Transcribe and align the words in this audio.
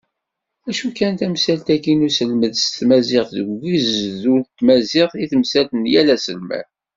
Acu 0.69 0.87
kan 0.97 1.13
tamsalt-agi 1.19 1.93
n 1.95 2.05
uselmed 2.07 2.53
s 2.57 2.65
tmaziɣt 2.77 3.29
deg 3.37 3.47
ugezdu 3.53 4.33
n 4.39 4.43
tmaziɣt, 4.59 5.13
d 5.21 5.23
tamsalt 5.31 5.71
n 5.75 5.81
yal 5.93 6.07
aselmad. 6.15 6.67